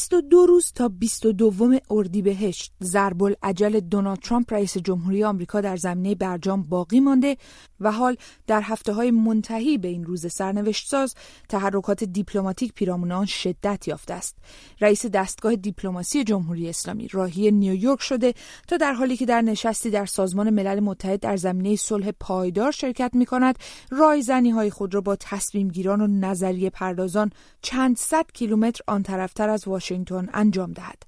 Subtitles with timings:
[0.00, 6.62] 22 روز تا 22 اردیبهشت ضرب العجل دونالد ترامپ رئیس جمهوری آمریکا در زمینه برجام
[6.62, 7.36] باقی مانده
[7.80, 8.16] و حال
[8.46, 11.14] در هفته های منتهی به این روز سرنوشت ساز
[11.48, 14.36] تحرکات دیپلماتیک پیرامون آن شدت یافته است.
[14.80, 18.34] رئیس دستگاه دیپلماسی جمهوری اسلامی راهی نیویورک شده
[18.68, 23.10] تا در حالی که در نشستی در سازمان ملل متحد در زمینه صلح پایدار شرکت
[23.14, 23.58] می کند
[23.90, 27.30] رایزنی های خود را با تصمیم گیران و نظریه پردازان
[27.62, 29.89] چند صد کیلومتر آن طرفتر از واشنگتن
[30.32, 31.02] انجام دهد.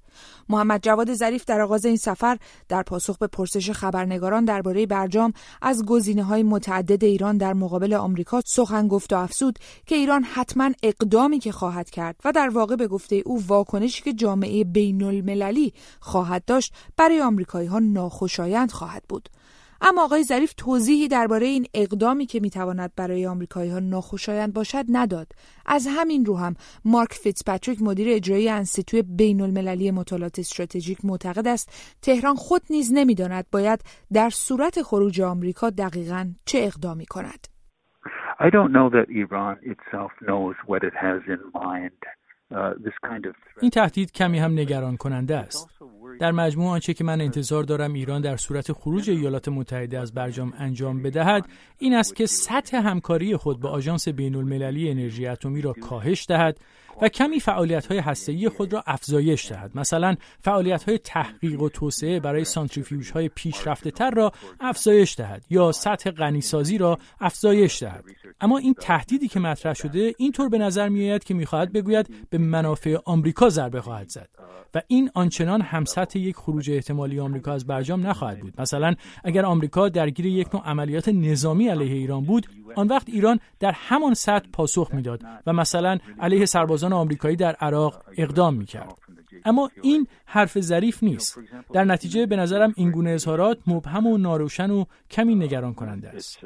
[0.49, 2.37] محمد جواد ظریف در آغاز این سفر
[2.69, 8.41] در پاسخ به پرسش خبرنگاران درباره برجام از گزینه های متعدد ایران در مقابل آمریکا
[8.45, 12.87] سخن گفت و افسود که ایران حتما اقدامی که خواهد کرد و در واقع به
[12.87, 19.29] گفته او واکنشی که جامعه بین المللی خواهد داشت برای آمریکایی ها ناخوشایند خواهد بود.
[19.85, 25.27] اما آقای ظریف توضیحی درباره این اقدامی که می‌تواند برای آمریکایی ها ناخوشایند باشد نداد
[25.65, 26.55] از همین رو هم
[26.85, 33.45] مارک فیتزپاتریک مدیر اجرایی انستیتوی بین المللی مطالعات استراتژیک معتقد است تهران خود نیز نمی‌داند
[33.51, 37.47] باید در صورت خروج آمریکا دقیقا چه اقدامی کند
[38.39, 41.99] I don't know that Iran itself knows what it has in mind.
[43.61, 45.69] این تهدید کمی هم نگران کننده است.
[46.23, 50.53] در مجموع آنچه که من انتظار دارم ایران در صورت خروج ایالات متحده از برجام
[50.57, 51.45] انجام بدهد
[51.77, 56.57] این است که سطح همکاری خود با آژانس بین المللی انرژی اتمی را کاهش دهد
[57.01, 59.71] و کمی فعالیت های هسته‌ای خود را افزایش دهد.
[59.75, 65.71] مثلا فعالیت های تحقیق و توسعه برای سانتریفیوژ های پیشرفته تر را افزایش دهد یا
[65.71, 68.03] سطح غنیسازی را افزایش دهد.
[68.41, 72.97] اما این تهدیدی که مطرح شده اینطور به نظر میآید که می‌خواهد بگوید به منافع
[73.05, 74.29] آمریکا ضربه خواهد زد
[74.73, 78.61] و این آنچنان هم سطح یک خروج احتمالی آمریکا از برجام نخواهد بود.
[78.61, 83.71] مثلا اگر آمریکا درگیر یک نوع عملیات نظامی علیه ایران بود آن وقت ایران در
[83.75, 86.45] همان سطح پاسخ می‌داد و مثلا علیه
[86.83, 88.93] سربازان آمریکایی در عراق اقدام می‌کرد.
[89.45, 91.39] اما این حرف ظریف نیست.
[91.73, 96.43] در نتیجه به نظرم این گونه اظهارات مبهم و ناروشن و کمی نگران کننده است.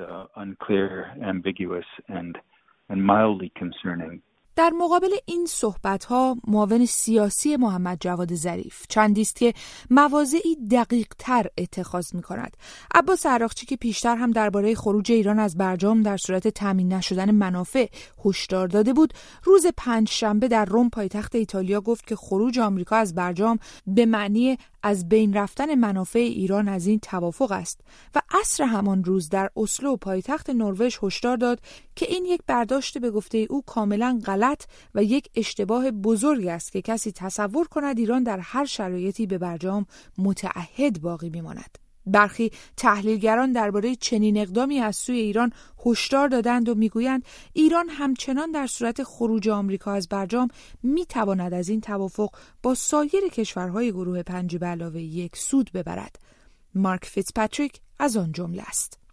[4.57, 9.53] در مقابل این صحبت ها معاون سیاسی محمد جواد ظریف چندی است که
[9.89, 12.57] مواضعی دقیق تر اتخاذ می کند
[12.95, 17.87] عباس عراقچی که پیشتر هم درباره خروج ایران از برجام در صورت تامین نشدن منافع
[18.25, 19.13] هشدار داده بود
[19.43, 24.57] روز پنج شنبه در روم پایتخت ایتالیا گفت که خروج آمریکا از برجام به معنی
[24.87, 27.81] از بین رفتن منافع ایران از این توافق است
[28.15, 31.61] و عصر همان روز در اسلو پایتخت نروژ هشدار داد
[31.95, 34.63] که این یک برداشت به گفته او کاملا غلط
[34.95, 39.85] و یک اشتباه بزرگ است که کسی تصور کند ایران در هر شرایطی به برجام
[40.17, 41.86] متعهد باقی میماند.
[42.07, 45.51] برخی تحلیلگران درباره چنین اقدامی از سوی ایران
[45.85, 50.47] هشدار دادند و می‌گویند ایران همچنان در صورت خروج آمریکا از برجام
[50.83, 52.29] می‌تواند از این توافق
[52.63, 56.19] با سایر کشورهای گروه پنج به علاوه یک سود ببرد.
[56.75, 59.06] مارک فیتزپاتریک از آن جمله است.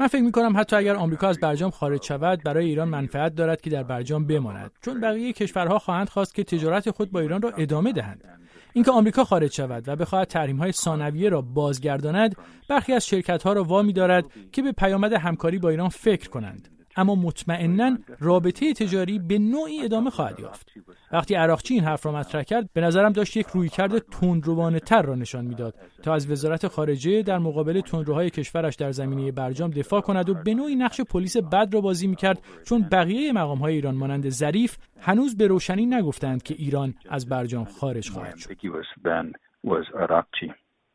[0.00, 3.60] من فکر می کنم حتی اگر آمریکا از برجام خارج شود برای ایران منفعت دارد
[3.60, 4.70] که در برجام بماند.
[4.84, 8.24] چون بقیه کشورها خواهند خواست که تجارت خود با ایران را ادامه دهند.
[8.72, 12.34] اینکه آمریکا خارج شود و بخواهد تحریم های ثانویه را بازگرداند
[12.68, 16.68] برخی از شرکت ها را وامی دارد که به پیامد همکاری با ایران فکر کنند.
[16.96, 20.72] اما مطمئنا رابطه تجاری به نوعی ادامه خواهد یافت.
[21.12, 25.14] وقتی عراقچی این حرف را مطرح کرد به نظرم داشت یک رویکرد تندروانه تر را
[25.14, 30.28] نشان می‌داد تا از وزارت خارجه در مقابل تندروهای کشورش در زمینه برجام دفاع کند
[30.28, 34.28] و به نوعی نقش پلیس بد را بازی می‌کرد چون بقیه مقام های ایران مانند
[34.28, 38.50] ظریف هنوز به روشنی نگفتند که ایران از برجام خارج خواهد شد.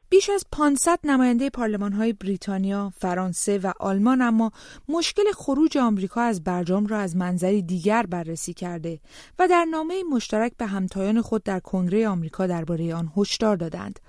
[0.09, 4.51] بیش از 500 نماینده پارلمان های بریتانیا، فرانسه و آلمان اما
[4.90, 9.00] مشکل خروج آمریکا از برجام را از منظری دیگر بررسی کرده
[9.40, 14.00] و در نامه مشترک به همتایان خود در کنگره آمریکا درباره آن هشدار دادند.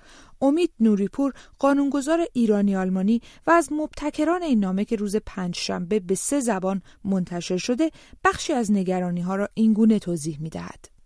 [0.40, 6.40] امید نوریپور قانونگذار ایرانی آلمانی و از مبتکران این نامه که روز پنجشنبه به سه
[6.40, 7.90] زبان منتشر شده
[8.24, 10.97] بخشی از نگرانی ها را اینگونه توضیح می دهد.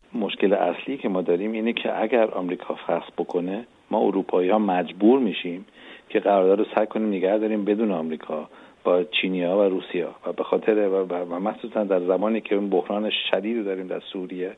[0.42, 5.18] مشکل اصلی که ما داریم اینه که اگر آمریکا فصل بکنه ما اروپایی ها مجبور
[5.18, 5.64] میشیم
[6.08, 8.48] که قرارداد رو سعی کنیم نگه داریم بدون آمریکا
[8.84, 13.64] با چینیا و روسیا و به خاطر و مخصوصا در زمانی که اون بحران شدید
[13.64, 14.52] داریم در سوریه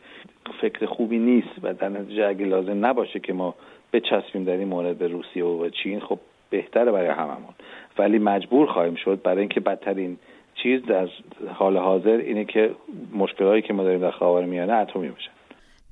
[0.60, 3.54] فکر خوبی نیست و در نتیجه اگه لازم نباشه که ما
[3.92, 6.18] بچسبیم در این مورد به روسیه و چین خب
[6.50, 7.54] بهتره برای هممون.
[7.98, 10.16] ولی مجبور خواهیم شد برای اینکه بدترین
[10.54, 11.08] چیز در
[11.54, 12.70] حال حاضر اینه که
[13.14, 15.30] مشکلهایی که ما داریم در خاورمیانه اتمی بشن.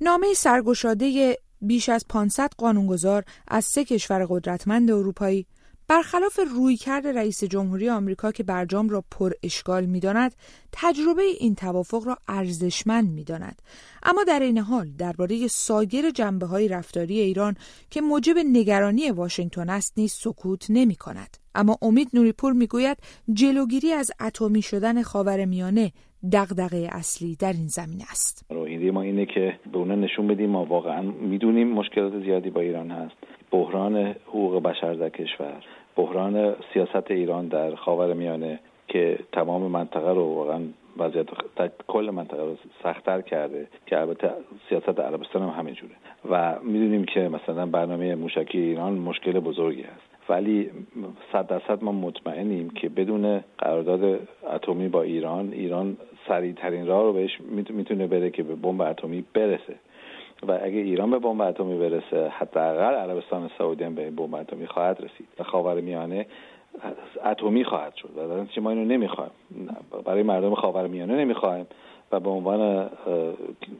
[0.03, 5.45] نامه سرگشاده بیش از 500 قانونگذار از سه کشور قدرتمند اروپایی
[5.87, 10.35] برخلاف رویکرد رئیس جمهوری آمریکا که برجام را پر اشکال می‌داند
[10.71, 13.61] تجربه این توافق را ارزشمند می‌داند.
[14.03, 17.55] اما در این حال درباره سایر جنبه های رفتاری ایران
[17.89, 22.97] که موجب نگرانی واشنگتن است نیز سکوت نمی کند اما امید نوریپور می‌گوید
[23.33, 25.91] جلوگیری از اتمی شدن خاورمیانه
[26.31, 28.51] دغدغه اصلی در این زمینه است.
[28.51, 33.15] ایده ما اینه که به نشون بدیم ما واقعا می‌دونیم مشکلات زیادی با ایران هست.
[33.51, 35.63] بحران حقوق بشر در کشور،
[35.95, 40.61] بحران سیاست ایران در خاورمیانه که تمام منطقه رو واقعا
[40.97, 41.27] وضعیت
[41.87, 44.29] کل منطقه رو سختتر کرده که البته
[44.69, 45.95] سیاست عربستان هم همینجوره
[46.29, 50.69] و می‌دونیم که مثلا برنامه موشکی ایران مشکل بزرگی هست ولی
[51.31, 54.19] صد درصد ما مطمئنیم که بدون قرارداد
[54.53, 55.97] اتمی با ایران ایران
[56.27, 59.75] سریعترین راه رو بهش می‌تونه بره که به بمب اتمی برسه.
[60.47, 64.97] و اگه ایران به بمب اتمی برسه حداقل عربستان سعودی هم به بمب اتمی خواهد
[65.01, 65.27] رسید.
[65.39, 66.25] و خاورمیانه
[67.25, 68.09] اتمی خواهد شد.
[68.17, 69.31] و ما اینو نمی‌خوایم.
[70.05, 71.65] برای مردم خاورمیانه نمی‌خوایم
[72.13, 72.89] و به عنوان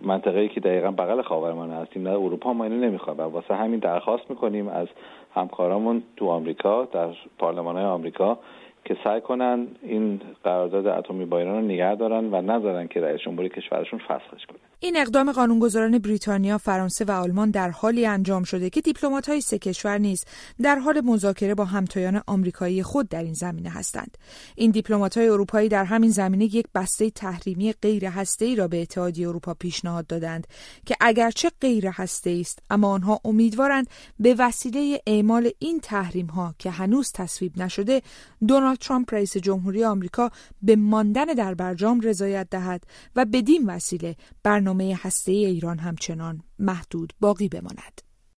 [0.03, 4.29] منطقه‌ای که دقیقا بغل خاورمیانه هستیم در اروپا ما اینو نمی‌خوایم و واسه همین درخواست
[4.29, 4.87] می‌کنیم از
[5.35, 7.09] همکارامون تو آمریکا در
[7.39, 8.37] پارلمان های آمریکا
[8.85, 13.21] که سعی کنن این قرارداد اتمی با ایران رو نگه دارن و نذارن که رئیس
[13.21, 18.69] جمهوری کشورشون فسخش کنه این اقدام قانونگذاران بریتانیا، فرانسه و آلمان در حالی انجام شده
[18.69, 18.81] که
[19.27, 20.25] های سه کشور نیز
[20.61, 24.17] در حال مذاکره با همتایان آمریکایی خود در این زمینه هستند.
[24.55, 24.83] این
[25.15, 30.07] های اروپایی در همین زمینه یک بسته تحریمی غیر ای را به اتحادیه اروپا پیشنهاد
[30.07, 30.47] دادند
[30.85, 33.87] که اگرچه غیر هسته است اما آنها امیدوارند
[34.19, 38.01] به وسیله اعمال این تحریم ها که هنوز تصویب نشده
[38.47, 40.31] دونالد ترامپ رئیس جمهوری آمریکا
[40.61, 42.83] به ماندن در برجام رضایت دهد
[43.15, 48.12] و بدین وسیله برنامه برنامه هسته ایران همچنان محدود باقی بماند.